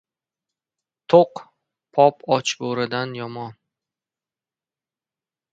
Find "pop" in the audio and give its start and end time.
1.97-2.15